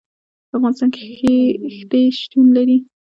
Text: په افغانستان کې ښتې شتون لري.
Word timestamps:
په 0.49 0.53
افغانستان 0.57 0.89
کې 0.95 1.05
ښتې 1.75 2.01
شتون 2.19 2.45
لري. 2.57 2.77